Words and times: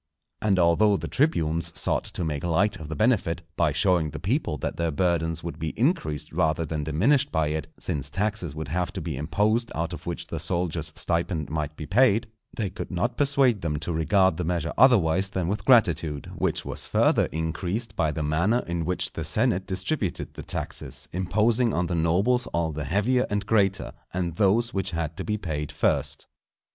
And 0.41 0.57
although 0.57 0.97
the 0.97 1.07
tribunes 1.07 1.79
sought 1.79 2.05
to 2.05 2.23
make 2.25 2.43
light 2.43 2.77
of 2.77 2.89
the 2.89 2.95
benefit, 2.95 3.43
by 3.55 3.71
showing 3.71 4.09
the 4.09 4.19
people 4.19 4.57
that 4.57 4.75
their 4.77 4.89
burthens 4.89 5.43
would 5.43 5.59
be 5.59 5.77
increased 5.77 6.31
rather 6.31 6.65
than 6.65 6.83
diminished 6.85 7.31
by 7.31 7.49
it, 7.49 7.67
since 7.79 8.09
taxes 8.09 8.55
would 8.55 8.69
have 8.69 8.91
to 8.93 8.99
be 8.99 9.15
imposed 9.15 9.71
out 9.75 9.93
of 9.93 10.07
which 10.07 10.25
the 10.25 10.39
soldier's 10.39 10.91
stipend 10.95 11.51
might 11.51 11.77
be 11.77 11.85
paid, 11.85 12.25
they 12.51 12.71
could 12.71 12.89
not 12.89 13.15
persuade 13.15 13.61
them 13.61 13.77
to 13.77 13.93
regard 13.93 14.37
the 14.37 14.43
measure 14.43 14.73
otherwise 14.75 15.29
than 15.29 15.47
with 15.47 15.65
gratitude; 15.65 16.31
which 16.33 16.65
was 16.65 16.87
further 16.87 17.27
increased 17.27 17.95
by 17.95 18.11
the 18.11 18.23
manner 18.23 18.63
in 18.65 18.85
which 18.85 19.13
the 19.13 19.23
senate 19.23 19.67
distributed 19.67 20.33
the 20.33 20.41
taxes, 20.41 21.07
imposing 21.13 21.75
on 21.75 21.85
the 21.85 21.93
nobles 21.93 22.47
all 22.55 22.71
the 22.71 22.85
heavier 22.85 23.27
and 23.29 23.45
greater, 23.45 23.93
and 24.15 24.37
those 24.37 24.73
which 24.73 24.89
had 24.97 25.15
to 25.15 25.23
be 25.23 25.37
paid 25.37 25.71
first. 25.71 26.25